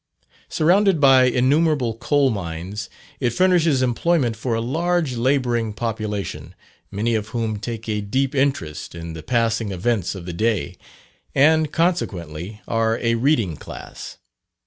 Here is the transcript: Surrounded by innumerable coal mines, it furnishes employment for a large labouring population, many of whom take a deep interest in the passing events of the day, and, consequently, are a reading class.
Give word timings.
Surrounded 0.49 0.99
by 0.99 1.25
innumerable 1.25 1.93
coal 1.93 2.31
mines, 2.31 2.89
it 3.19 3.29
furnishes 3.29 3.83
employment 3.83 4.35
for 4.35 4.55
a 4.55 4.59
large 4.59 5.15
labouring 5.15 5.73
population, 5.73 6.55
many 6.89 7.13
of 7.13 7.27
whom 7.27 7.59
take 7.59 7.87
a 7.87 8.01
deep 8.01 8.33
interest 8.33 8.95
in 8.95 9.13
the 9.13 9.21
passing 9.21 9.71
events 9.71 10.15
of 10.15 10.25
the 10.25 10.33
day, 10.33 10.75
and, 11.35 11.71
consequently, 11.71 12.61
are 12.67 12.97
a 12.97 13.13
reading 13.13 13.55
class. 13.55 14.17